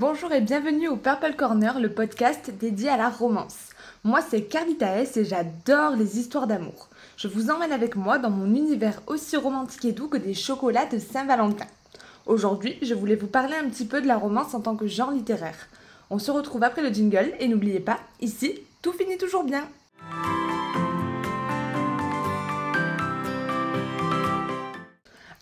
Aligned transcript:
Bonjour 0.00 0.30
et 0.30 0.40
bienvenue 0.40 0.86
au 0.86 0.94
Purple 0.94 1.34
Corner, 1.34 1.80
le 1.80 1.90
podcast 1.90 2.52
dédié 2.60 2.88
à 2.88 2.96
la 2.96 3.08
romance. 3.08 3.70
Moi 4.04 4.20
c'est 4.22 4.42
Carlita 4.42 5.00
S 5.00 5.16
et 5.16 5.24
j'adore 5.24 5.96
les 5.96 6.20
histoires 6.20 6.46
d'amour. 6.46 6.88
Je 7.16 7.26
vous 7.26 7.50
emmène 7.50 7.72
avec 7.72 7.96
moi 7.96 8.18
dans 8.18 8.30
mon 8.30 8.46
univers 8.54 9.02
aussi 9.08 9.36
romantique 9.36 9.84
et 9.86 9.90
doux 9.90 10.06
que 10.06 10.16
des 10.16 10.34
chocolats 10.34 10.86
de 10.86 11.00
Saint-Valentin. 11.00 11.66
Aujourd'hui, 12.26 12.78
je 12.80 12.94
voulais 12.94 13.16
vous 13.16 13.26
parler 13.26 13.56
un 13.56 13.68
petit 13.68 13.86
peu 13.86 14.00
de 14.00 14.06
la 14.06 14.16
romance 14.16 14.54
en 14.54 14.60
tant 14.60 14.76
que 14.76 14.86
genre 14.86 15.10
littéraire. 15.10 15.66
On 16.10 16.20
se 16.20 16.30
retrouve 16.30 16.62
après 16.62 16.82
le 16.82 16.94
jingle 16.94 17.32
et 17.40 17.48
n'oubliez 17.48 17.80
pas, 17.80 17.98
ici, 18.20 18.60
tout 18.82 18.92
finit 18.92 19.18
toujours 19.18 19.42
bien. 19.42 19.68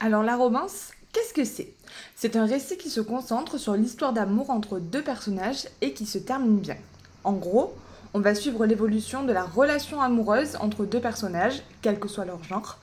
Alors 0.01 0.23
la 0.23 0.37
romance, 0.37 0.93
qu'est-ce 1.17 1.33
que 1.33 1.45
c'est? 1.45 1.73
C'est 2.15 2.37
un 2.37 2.45
récit 2.45 2.77
qui 2.77 2.91
se 2.91 3.01
concentre 3.01 3.57
sur 3.57 3.75
l'histoire 3.75 4.13
d'amour 4.13 4.51
entre 4.51 4.79
deux 4.79 5.03
personnages 5.03 5.67
et 5.81 5.95
qui 5.95 6.05
se 6.05 6.19
termine 6.19 6.59
bien. 6.59 6.77
En 7.25 7.33
gros, 7.33 7.75
on 8.13 8.21
va 8.21 8.35
suivre 8.35 8.67
l'évolution 8.67 9.25
de 9.25 9.33
la 9.33 9.45
relation 9.45 10.03
amoureuse 10.03 10.57
entre 10.61 10.85
deux 10.85 11.01
personnages, 11.01 11.63
quel 11.81 11.99
que 11.99 12.09
soit 12.09 12.27
leur 12.27 12.45
genre, 12.45 12.79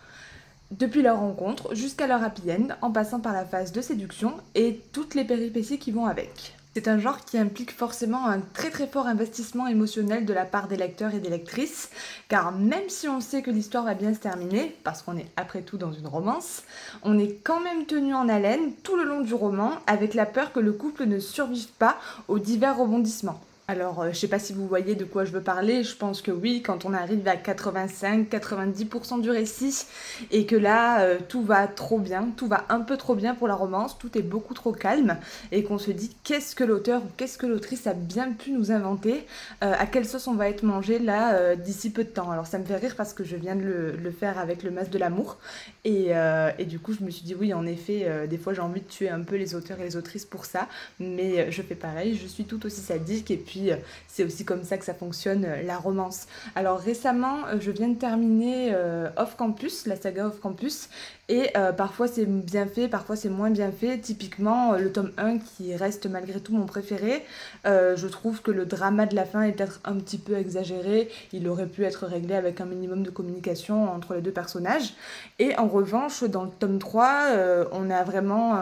depuis 0.71 1.03
leur 1.03 1.19
rencontre 1.19 1.75
jusqu'à 1.75 2.07
leur 2.07 2.23
happy 2.23 2.51
end, 2.51 2.69
en 2.81 2.91
passant 2.91 3.19
par 3.19 3.33
la 3.33 3.45
phase 3.45 3.71
de 3.71 3.81
séduction 3.81 4.33
et 4.55 4.81
toutes 4.93 5.13
les 5.13 5.25
péripéties 5.25 5.77
qui 5.77 5.91
vont 5.91 6.07
avec. 6.07 6.55
C'est 6.75 6.87
un 6.87 6.97
genre 6.97 7.23
qui 7.23 7.37
implique 7.37 7.71
forcément 7.71 8.25
un 8.25 8.39
très 8.39 8.71
très 8.71 8.87
fort 8.87 9.05
investissement 9.05 9.67
émotionnel 9.67 10.25
de 10.25 10.33
la 10.33 10.43
part 10.43 10.67
des 10.67 10.75
lecteurs 10.75 11.13
et 11.13 11.19
des 11.19 11.29
lectrices, 11.29 11.91
car 12.29 12.51
même 12.51 12.89
si 12.89 13.07
on 13.07 13.21
sait 13.21 13.43
que 13.43 13.51
l'histoire 13.51 13.83
va 13.83 13.93
bien 13.93 14.11
se 14.11 14.19
terminer, 14.19 14.75
parce 14.83 15.03
qu'on 15.03 15.15
est 15.15 15.29
après 15.35 15.61
tout 15.61 15.77
dans 15.77 15.91
une 15.91 16.07
romance, 16.07 16.63
on 17.03 17.19
est 17.19 17.37
quand 17.43 17.59
même 17.59 17.85
tenu 17.85 18.15
en 18.15 18.27
haleine 18.27 18.73
tout 18.81 18.95
le 18.95 19.03
long 19.03 19.21
du 19.21 19.35
roman 19.35 19.73
avec 19.85 20.15
la 20.15 20.25
peur 20.25 20.51
que 20.51 20.59
le 20.59 20.73
couple 20.73 21.05
ne 21.05 21.19
survive 21.19 21.67
pas 21.77 21.97
aux 22.27 22.39
divers 22.39 22.75
rebondissements. 22.75 23.39
Alors, 23.73 24.01
euh, 24.01 24.09
je 24.11 24.19
sais 24.19 24.27
pas 24.27 24.37
si 24.37 24.53
vous 24.53 24.67
voyez 24.67 24.93
de 24.93 25.03
quoi 25.03 25.25
je 25.25 25.31
veux 25.31 25.41
parler, 25.41 25.83
je 25.83 25.95
pense 25.95 26.21
que 26.21 26.29
oui, 26.29 26.61
quand 26.61 26.85
on 26.85 26.93
arrive 26.93 27.27
à 27.27 27.35
85-90% 27.35 29.19
du 29.19 29.31
récit 29.31 29.87
et 30.29 30.45
que 30.45 30.55
là, 30.55 31.01
euh, 31.01 31.17
tout 31.27 31.41
va 31.41 31.65
trop 31.65 31.97
bien, 31.97 32.29
tout 32.37 32.45
va 32.45 32.65
un 32.69 32.81
peu 32.81 32.97
trop 32.97 33.15
bien 33.15 33.33
pour 33.33 33.47
la 33.47 33.55
romance, 33.55 33.97
tout 33.97 34.15
est 34.15 34.21
beaucoup 34.21 34.53
trop 34.53 34.73
calme 34.73 35.17
et 35.51 35.63
qu'on 35.63 35.79
se 35.79 35.89
dit 35.89 36.15
qu'est-ce 36.23 36.55
que 36.55 36.63
l'auteur 36.63 37.01
ou 37.01 37.07
qu'est-ce 37.17 37.39
que 37.39 37.47
l'autrice 37.47 37.87
a 37.87 37.95
bien 37.95 38.33
pu 38.33 38.51
nous 38.51 38.71
inventer, 38.71 39.25
euh, 39.63 39.73
à 39.75 39.87
quelle 39.87 40.05
sauce 40.05 40.27
on 40.27 40.35
va 40.35 40.49
être 40.49 40.61
mangé 40.61 40.99
là 40.99 41.55
d'ici 41.55 41.89
peu 41.89 42.03
de 42.03 42.09
temps. 42.09 42.29
Alors, 42.29 42.45
ça 42.45 42.59
me 42.59 42.65
fait 42.65 42.75
rire 42.75 42.93
parce 42.95 43.15
que 43.15 43.23
je 43.23 43.35
viens 43.35 43.55
de 43.55 43.95
le, 43.99 44.11
faire 44.11 44.37
avec 44.37 44.61
le 44.61 44.69
masque 44.69 44.91
de 44.91 44.99
l'amour 44.99 45.39
et, 45.83 46.11
et, 46.59 46.65
du 46.65 46.77
coup, 46.77 46.93
je 46.93 47.03
me 47.03 47.09
suis 47.09 47.23
dit 47.23 47.33
oui, 47.33 47.55
en 47.55 47.65
effet, 47.65 48.27
des 48.27 48.37
fois 48.37 48.53
j'ai 48.53 48.61
envie 48.61 48.81
de 48.81 48.87
tuer 48.87 49.09
un 49.09 49.21
peu 49.21 49.35
les 49.35 49.55
auteurs 49.55 49.79
et 49.79 49.83
les 49.83 49.95
autrices 49.95 50.25
pour 50.25 50.45
ça, 50.45 50.67
mais 50.99 51.51
je 51.51 51.61
fais 51.63 51.75
pareil, 51.75 52.15
je 52.15 52.27
suis 52.27 52.43
tout 52.43 52.63
aussi 52.67 52.81
sadique 52.81 53.31
et 53.31 53.37
puis 53.37 53.62
euh, 53.71 53.77
c'est 54.07 54.23
aussi 54.23 54.45
comme 54.45 54.63
ça 54.63 54.77
que 54.77 54.85
ça 54.85 54.93
fonctionne, 54.93 55.45
euh, 55.45 55.63
la 55.63 55.77
romance. 55.77 56.27
Alors 56.55 56.79
récemment, 56.79 57.47
euh, 57.47 57.57
je 57.59 57.71
viens 57.71 57.89
de 57.89 57.97
terminer 57.97 58.73
Off 59.17 59.35
Campus, 59.35 59.85
la 59.87 59.95
saga 59.95 60.27
Off 60.27 60.39
Campus, 60.39 60.89
et 61.29 61.51
parfois 61.77 62.07
c'est 62.07 62.25
bien 62.25 62.67
fait, 62.67 62.87
parfois 62.87 63.15
c'est 63.15 63.29
moins 63.29 63.49
bien 63.49 63.71
fait. 63.71 63.97
Typiquement, 63.97 64.73
le 64.73 64.91
tome 64.91 65.11
1 65.17 65.39
qui 65.39 65.75
reste 65.75 66.05
malgré 66.05 66.39
tout 66.39 66.53
mon 66.53 66.65
préféré, 66.65 67.23
je 67.65 68.07
trouve 68.07 68.41
que 68.41 68.51
le 68.51 68.65
drama 68.65 69.05
de 69.05 69.15
la 69.15 69.25
fin 69.25 69.43
est 69.43 69.53
peut-être 69.53 69.79
un 69.85 69.95
petit 69.95 70.17
peu 70.17 70.35
exagéré. 70.35 71.09
Il 71.31 71.47
aurait 71.47 71.67
pu 71.67 71.85
être 71.85 72.05
réglé 72.05 72.35
avec 72.35 72.61
un 72.61 72.65
minimum 72.65 73.03
de 73.03 73.09
communication 73.09 73.91
entre 73.91 74.15
les 74.15 74.21
deux 74.21 74.31
personnages. 74.31 74.93
Et 75.39 75.55
en 75.57 75.67
revanche, 75.67 76.23
dans 76.23 76.43
le 76.43 76.51
tome 76.51 76.79
3, 76.79 77.69
on 77.71 77.89
a 77.89 78.03
vraiment 78.03 78.57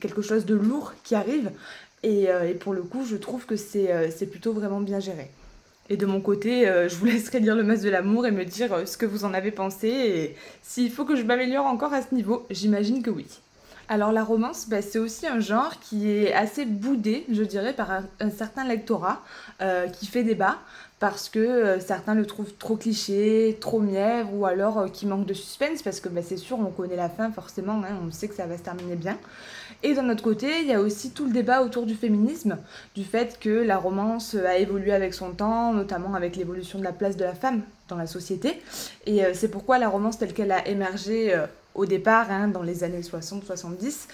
quelque 0.00 0.22
chose 0.22 0.46
de 0.46 0.54
lourd 0.54 0.94
qui 1.04 1.14
arrive. 1.14 1.50
Euh, 2.04 2.48
et, 2.48 2.54
pour 2.54 2.72
le 2.72 2.82
coup, 2.82 3.04
je 3.04 3.16
trouve 3.16 3.46
que 3.46 3.54
euh, 3.54 4.08
c'est 4.14 4.26
plutôt 4.26 4.52
vraiment 4.52 4.80
bien 4.80 5.00
géré. 5.00 5.30
Et 5.88 5.96
de 5.96 6.06
mon 6.06 6.20
côté, 6.20 6.68
euh, 6.68 6.88
je 6.88 6.96
vous 6.96 7.06
laisserai 7.06 7.40
lire 7.40 7.54
le 7.54 7.62
masque 7.62 7.84
de 7.84 7.90
l'amour 7.90 8.26
et 8.26 8.30
me 8.30 8.44
dire 8.44 8.86
ce 8.86 8.96
que 8.96 9.06
vous 9.06 9.24
en 9.24 9.34
avez 9.34 9.50
pensé. 9.50 9.88
Et 9.88 10.36
s'il 10.62 10.90
faut 10.90 11.04
que 11.04 11.16
je 11.16 11.22
m'améliore 11.22 11.66
encore 11.66 11.92
à 11.92 12.02
ce 12.02 12.14
niveau, 12.14 12.46
j'imagine 12.50 13.02
que 13.02 13.10
oui. 13.10 13.26
Alors 13.88 14.12
la 14.12 14.24
romance, 14.24 14.68
bah, 14.68 14.80
c'est 14.80 14.98
aussi 14.98 15.26
un 15.26 15.40
genre 15.40 15.78
qui 15.80 16.08
est 16.08 16.32
assez 16.32 16.64
boudé, 16.64 17.26
je 17.30 17.42
dirais, 17.42 17.74
par 17.74 17.90
un, 17.90 18.30
certain 18.30 18.64
lectorat 18.64 19.20
qui 19.92 20.06
fait 20.06 20.22
débat 20.22 20.58
parce 20.98 21.28
que 21.28 21.78
certains 21.80 22.14
le 22.14 22.24
trouvent 22.24 22.54
trop 22.58 22.76
cliché, 22.76 23.58
trop 23.60 23.80
mièvre, 23.80 24.32
ou 24.32 24.46
alors 24.46 24.90
qui 24.90 25.04
manque 25.04 25.26
de 25.26 25.34
suspense, 25.34 25.82
parce 25.82 25.98
que 26.00 26.08
bah, 26.08 26.22
c'est 26.24 26.36
sûr, 26.36 26.58
on 26.60 26.70
connaît 26.70 26.96
la 26.96 27.08
fin 27.08 27.30
forcément, 27.32 27.82
hein, 27.82 27.98
on 28.06 28.12
sait 28.12 28.28
que 28.28 28.36
ça 28.36 28.46
va 28.46 28.56
se 28.56 28.62
terminer 28.62 28.94
bien. 28.94 29.18
Et 29.82 29.94
d'un 29.94 30.08
autre 30.10 30.22
côté, 30.22 30.60
il 30.60 30.66
y 30.66 30.72
a 30.72 30.80
aussi 30.80 31.10
tout 31.10 31.26
le 31.26 31.32
débat 31.32 31.62
autour 31.62 31.86
du 31.86 31.94
féminisme, 31.94 32.56
du 32.94 33.04
fait 33.04 33.38
que 33.40 33.50
la 33.50 33.78
romance 33.78 34.34
a 34.34 34.58
évolué 34.58 34.92
avec 34.92 35.14
son 35.14 35.32
temps, 35.32 35.72
notamment 35.72 36.14
avec 36.14 36.36
l'évolution 36.36 36.78
de 36.78 36.84
la 36.84 36.92
place 36.92 37.16
de 37.16 37.24
la 37.24 37.34
femme 37.34 37.62
dans 37.88 37.96
la 37.96 38.06
société. 38.06 38.62
Et 39.06 39.24
euh, 39.24 39.32
c'est 39.34 39.48
pourquoi 39.48 39.78
la 39.78 39.88
romance 39.88 40.18
telle 40.18 40.34
qu'elle 40.34 40.52
a 40.52 40.66
émergé 40.68 41.34
au 41.74 41.86
départ, 41.86 42.30
hein, 42.30 42.48
dans 42.48 42.62
les 42.62 42.84
années 42.84 43.00
60-70, 43.00 44.08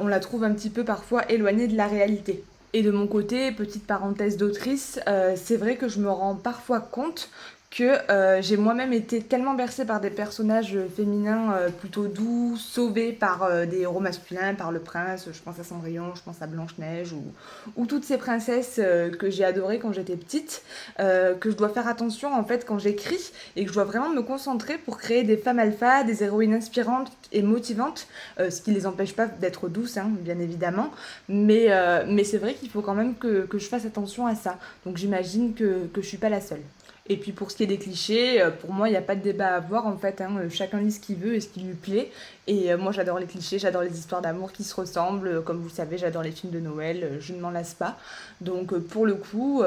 on 0.00 0.08
la 0.08 0.18
trouve 0.18 0.42
un 0.42 0.52
petit 0.52 0.70
peu 0.70 0.84
parfois 0.84 1.30
éloignée 1.30 1.68
de 1.68 1.76
la 1.76 1.86
réalité. 1.86 2.42
Et 2.74 2.82
de 2.82 2.90
mon 2.90 3.06
côté, 3.06 3.52
petite 3.52 3.86
parenthèse 3.86 4.36
d'autrice, 4.36 4.98
euh, 5.06 5.36
c'est 5.36 5.56
vrai 5.56 5.76
que 5.76 5.86
je 5.86 6.00
me 6.00 6.10
rends 6.10 6.34
parfois 6.34 6.80
compte 6.80 7.30
que 7.74 7.98
euh, 8.08 8.40
j'ai 8.40 8.56
moi-même 8.56 8.92
été 8.92 9.20
tellement 9.20 9.54
bercée 9.54 9.84
par 9.84 10.00
des 10.00 10.10
personnages 10.10 10.78
féminins 10.96 11.52
euh, 11.54 11.70
plutôt 11.70 12.06
doux, 12.06 12.56
sauvés 12.56 13.10
par 13.10 13.42
euh, 13.42 13.66
des 13.66 13.80
héros 13.80 13.98
masculins, 13.98 14.54
par 14.54 14.70
le 14.70 14.78
prince, 14.78 15.28
je 15.32 15.42
pense 15.42 15.58
à 15.58 15.64
Cendrillon, 15.64 16.14
je 16.14 16.22
pense 16.22 16.40
à 16.40 16.46
Blanche-Neige, 16.46 17.12
ou, 17.12 17.24
ou, 17.76 17.86
toutes 17.86 18.04
ces 18.04 18.16
princesses 18.16 18.80
que 19.18 19.28
j'ai 19.28 19.44
adorées 19.44 19.80
quand 19.80 19.92
j'étais 19.92 20.16
petite, 20.16 20.62
que 20.98 21.50
je 21.50 21.56
dois 21.56 21.68
faire 21.68 21.88
attention 21.88 22.34
en 22.34 22.44
fait 22.44 22.64
quand 22.64 22.78
j'écris, 22.78 23.32
et 23.56 23.64
que 23.64 23.70
je 23.70 23.74
dois 23.74 23.84
vraiment 23.84 24.08
me 24.08 24.22
concentrer 24.22 24.78
pour 24.78 24.98
créer 24.98 25.24
des 25.24 25.36
femmes 25.36 25.58
alpha, 25.58 26.04
des 26.04 26.22
héroïnes 26.22 26.54
inspirantes 26.54 27.12
et 27.32 27.42
motivantes, 27.42 28.06
ce 28.38 28.60
qui 28.60 28.72
les 28.72 28.86
empêche 28.86 29.14
pas 29.14 29.26
d'être 29.26 29.68
douces, 29.68 29.96
hein, 29.96 30.10
bien 30.10 30.38
évidemment, 30.38 30.90
mais, 31.28 31.68
c'est 32.24 32.38
vrai 32.38 32.54
qu'il 32.54 32.70
faut 32.70 32.82
quand 32.82 32.94
même 32.94 33.16
que, 33.16 33.46
que, 33.46 33.58
je 33.58 33.66
fasse 33.66 33.84
attention 33.84 34.26
à 34.26 34.34
ça, 34.34 34.58
donc 34.86 34.96
j'imagine 34.96 35.54
que, 35.54 35.86
que 35.92 36.00
je 36.02 36.06
suis 36.06 36.18
pas 36.18 36.28
la 36.28 36.40
seule. 36.40 36.62
Et 37.06 37.16
puis 37.16 37.32
pour 37.32 37.50
ce 37.50 37.56
qui 37.56 37.63
des 37.66 37.78
clichés, 37.78 38.40
euh, 38.40 38.50
pour 38.50 38.72
moi, 38.72 38.88
il 38.88 38.92
n'y 38.92 38.96
a 38.96 39.02
pas 39.02 39.14
de 39.14 39.20
débat 39.22 39.54
à 39.54 39.56
avoir 39.56 39.86
en 39.86 39.96
fait. 39.96 40.20
Hein. 40.20 40.36
Euh, 40.38 40.48
chacun 40.50 40.78
lit 40.80 40.92
ce 40.92 41.00
qu'il 41.00 41.16
veut 41.16 41.34
et 41.34 41.40
ce 41.40 41.48
qui 41.48 41.60
lui 41.60 41.74
plaît. 41.74 42.10
Et 42.46 42.72
euh, 42.72 42.78
moi, 42.78 42.92
j'adore 42.92 43.18
les 43.18 43.26
clichés, 43.26 43.58
j'adore 43.58 43.82
les 43.82 43.98
histoires 43.98 44.22
d'amour 44.22 44.52
qui 44.52 44.64
se 44.64 44.74
ressemblent. 44.74 45.42
Comme 45.44 45.58
vous 45.58 45.68
le 45.68 45.74
savez, 45.74 45.98
j'adore 45.98 46.22
les 46.22 46.30
films 46.30 46.52
de 46.52 46.60
Noël, 46.60 47.18
je 47.20 47.32
ne 47.32 47.40
m'en 47.40 47.50
lasse 47.50 47.74
pas. 47.74 47.96
Donc 48.40 48.76
pour 48.78 49.06
le 49.06 49.14
coup, 49.14 49.62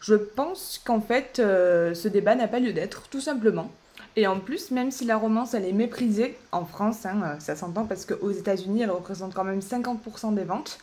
je 0.00 0.14
pense 0.14 0.80
qu'en 0.84 1.00
fait, 1.00 1.36
ce 1.36 2.08
débat 2.08 2.34
n'a 2.34 2.48
pas 2.48 2.58
lieu 2.58 2.72
d'être, 2.72 3.08
tout 3.08 3.20
simplement. 3.20 3.70
Et 4.16 4.26
en 4.26 4.38
plus, 4.38 4.70
même 4.70 4.90
si 4.90 5.04
la 5.04 5.16
romance, 5.16 5.54
elle 5.54 5.64
est 5.64 5.72
méprisée 5.72 6.36
en 6.52 6.64
France, 6.64 7.04
hein, 7.04 7.36
ça 7.40 7.56
s'entend 7.56 7.84
parce 7.84 8.04
qu'aux 8.06 8.30
États-Unis, 8.30 8.82
elle 8.82 8.90
représente 8.90 9.34
quand 9.34 9.44
même 9.44 9.60
50% 9.60 10.34
des 10.34 10.44
ventes. 10.44 10.78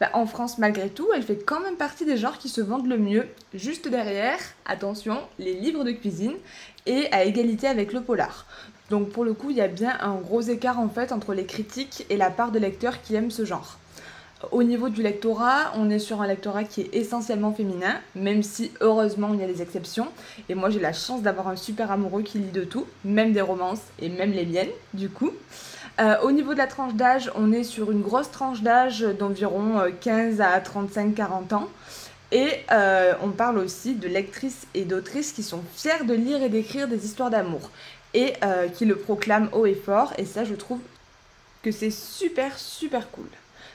Bah, 0.00 0.10
en 0.12 0.26
France, 0.26 0.58
malgré 0.58 0.88
tout, 0.88 1.08
elle 1.14 1.22
fait 1.22 1.36
quand 1.36 1.60
même 1.60 1.76
partie 1.76 2.04
des 2.04 2.16
genres 2.16 2.38
qui 2.38 2.48
se 2.48 2.60
vendent 2.60 2.88
le 2.88 2.98
mieux. 2.98 3.26
Juste 3.54 3.88
derrière, 3.88 4.38
attention, 4.66 5.18
les 5.38 5.54
livres 5.54 5.84
de 5.84 5.92
cuisine 5.92 6.34
et 6.86 7.10
à 7.12 7.24
égalité 7.24 7.66
avec 7.66 7.92
le 7.92 8.02
polar. 8.02 8.46
Donc 8.90 9.08
pour 9.08 9.24
le 9.24 9.34
coup, 9.34 9.50
il 9.50 9.56
y 9.56 9.60
a 9.60 9.68
bien 9.68 9.96
un 10.00 10.14
gros 10.14 10.42
écart 10.42 10.78
en 10.78 10.88
fait 10.88 11.12
entre 11.12 11.34
les 11.34 11.44
critiques 11.44 12.06
et 12.08 12.16
la 12.16 12.30
part 12.30 12.52
de 12.52 12.58
lecteurs 12.58 13.02
qui 13.02 13.14
aiment 13.14 13.30
ce 13.30 13.44
genre. 13.44 13.78
Au 14.52 14.62
niveau 14.62 14.90
du 14.90 15.02
lectorat, 15.02 15.72
on 15.76 15.88
est 15.88 15.98
sur 15.98 16.20
un 16.20 16.26
lectorat 16.26 16.64
qui 16.64 16.82
est 16.82 16.94
essentiellement 16.94 17.52
féminin, 17.52 17.96
même 18.14 18.42
si 18.42 18.70
heureusement 18.80 19.30
il 19.32 19.40
y 19.40 19.42
a 19.42 19.46
des 19.46 19.62
exceptions. 19.62 20.08
Et 20.48 20.54
moi 20.54 20.68
j'ai 20.68 20.78
la 20.78 20.92
chance 20.92 21.22
d'avoir 21.22 21.48
un 21.48 21.56
super 21.56 21.90
amoureux 21.90 22.22
qui 22.22 22.38
lit 22.38 22.50
de 22.50 22.62
tout, 22.62 22.86
même 23.04 23.32
des 23.32 23.40
romances 23.40 23.80
et 23.98 24.08
même 24.08 24.32
les 24.32 24.44
miennes 24.44 24.68
du 24.92 25.08
coup. 25.08 25.32
Euh, 25.98 26.20
au 26.22 26.30
niveau 26.30 26.52
de 26.52 26.58
la 26.58 26.66
tranche 26.66 26.94
d'âge, 26.94 27.30
on 27.34 27.52
est 27.52 27.64
sur 27.64 27.90
une 27.90 28.02
grosse 28.02 28.30
tranche 28.30 28.60
d'âge 28.60 29.00
d'environ 29.00 29.80
15 30.00 30.40
euh, 30.40 30.44
à 30.44 30.60
35-40 30.60 31.54
ans. 31.54 31.68
Et 32.32 32.48
euh, 32.72 33.14
on 33.22 33.30
parle 33.30 33.58
aussi 33.58 33.94
de 33.94 34.08
lectrices 34.08 34.66
et 34.74 34.84
d'autrices 34.84 35.32
qui 35.32 35.42
sont 35.42 35.62
fières 35.74 36.04
de 36.04 36.12
lire 36.12 36.42
et 36.42 36.48
d'écrire 36.48 36.88
des 36.88 37.04
histoires 37.04 37.30
d'amour 37.30 37.70
et 38.14 38.32
qui 38.72 38.86
le 38.86 38.96
proclament 38.96 39.50
haut 39.52 39.66
et 39.66 39.74
fort. 39.74 40.14
Et 40.16 40.24
ça, 40.24 40.44
je 40.44 40.54
trouve 40.54 40.78
que 41.62 41.70
c'est 41.70 41.90
super, 41.90 42.58
super 42.58 43.10
cool. 43.10 43.26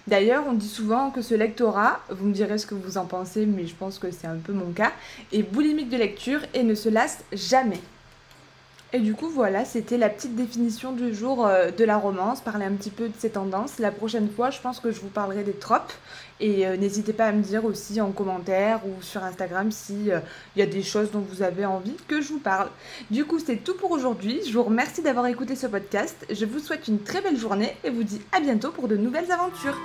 D'ailleurs, 0.08 0.46
on 0.48 0.54
dit 0.54 0.68
souvent 0.68 1.12
que 1.12 1.22
ce 1.22 1.36
lectorat, 1.36 2.00
vous 2.10 2.26
me 2.26 2.34
direz 2.34 2.58
ce 2.58 2.66
que 2.66 2.74
vous 2.74 2.98
en 2.98 3.06
pensez, 3.06 3.46
mais 3.46 3.68
je 3.68 3.76
pense 3.76 4.00
que 4.00 4.10
c'est 4.10 4.26
un 4.26 4.38
peu 4.38 4.52
mon 4.52 4.72
cas, 4.72 4.94
est 5.32 5.44
boulimique 5.44 5.90
de 5.90 5.98
lecture 5.98 6.40
et 6.56 6.64
ne 6.64 6.74
se 6.74 6.90
lasse 6.90 7.20
jamais. 7.34 7.82
Et 8.94 9.00
du 9.00 9.14
coup, 9.14 9.30
voilà, 9.30 9.64
c'était 9.64 9.98
la 9.98 10.10
petite 10.10 10.36
définition 10.36 10.92
du 10.92 11.16
jour 11.16 11.48
euh, 11.48 11.72
de 11.72 11.86
la 11.86 11.96
romance, 11.96 12.42
parler 12.42 12.66
un 12.66 12.74
petit 12.74 12.90
peu 12.90 13.08
de 13.08 13.14
ses 13.18 13.30
tendances. 13.30 13.80
La 13.80 13.90
prochaine 13.90 14.30
fois, 14.30 14.50
je 14.50 14.60
pense 14.60 14.82
que 14.82 14.92
je 14.92 15.00
vous 15.00 15.08
parlerai 15.08 15.44
des 15.44 15.54
tropes. 15.54 15.94
Et 16.42 16.68
euh, 16.68 16.76
n'hésitez 16.76 17.14
pas 17.14 17.28
à 17.28 17.32
me 17.32 17.42
dire 17.42 17.64
aussi 17.64 18.02
en 18.02 18.12
commentaire 18.12 18.82
ou 18.86 19.02
sur 19.02 19.24
Instagram 19.24 19.72
s'il 19.72 20.08
il 20.08 20.12
euh, 20.12 20.20
y 20.58 20.62
a 20.62 20.66
des 20.66 20.84
choses 20.84 21.12
dont 21.12 21.22
vous 21.22 21.42
avez 21.42 21.66
envie 21.66 21.96
que 22.08 22.20
je 22.20 22.34
vous 22.34 22.40
parle. 22.40 22.70
Du 23.12 23.24
coup, 23.24 23.40
c'est 23.40 23.64
tout 23.64 23.76
pour 23.76 23.92
aujourd'hui. 23.92 24.42
Je 24.46 24.52
vous 24.52 24.64
remercie 24.64 25.02
d'avoir 25.02 25.28
écouté 25.28 25.56
ce 25.56 25.68
podcast. 25.68 26.26
Je 26.30 26.46
vous 26.46 26.60
souhaite 26.60 26.90
une 26.90 27.00
très 27.00 27.22
belle 27.22 27.38
journée 27.38 27.78
et 27.86 27.92
vous 27.92 28.04
dis 28.04 28.22
à 28.34 28.42
bientôt 28.42 28.72
pour 28.72 28.90
de 28.90 28.98
nouvelles 28.98 29.32
aventures. 29.32 29.78